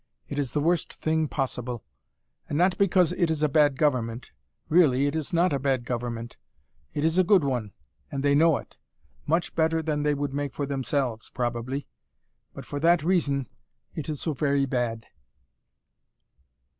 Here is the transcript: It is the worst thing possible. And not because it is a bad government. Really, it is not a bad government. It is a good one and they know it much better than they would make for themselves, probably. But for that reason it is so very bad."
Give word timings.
It 0.27 0.39
is 0.39 0.53
the 0.53 0.59
worst 0.61 0.93
thing 0.93 1.27
possible. 1.27 1.83
And 2.49 2.57
not 2.57 2.75
because 2.79 3.13
it 3.13 3.29
is 3.29 3.43
a 3.43 3.47
bad 3.47 3.77
government. 3.77 4.31
Really, 4.67 5.05
it 5.05 5.15
is 5.15 5.31
not 5.31 5.53
a 5.53 5.59
bad 5.59 5.85
government. 5.85 6.37
It 6.95 7.05
is 7.05 7.19
a 7.19 7.23
good 7.23 7.43
one 7.43 7.71
and 8.11 8.23
they 8.23 8.33
know 8.33 8.57
it 8.57 8.77
much 9.27 9.53
better 9.53 9.79
than 9.83 10.01
they 10.01 10.15
would 10.15 10.33
make 10.33 10.55
for 10.55 10.65
themselves, 10.65 11.29
probably. 11.29 11.85
But 12.51 12.65
for 12.65 12.79
that 12.79 13.03
reason 13.03 13.47
it 13.93 14.09
is 14.09 14.19
so 14.21 14.33
very 14.33 14.65
bad." 14.65 15.05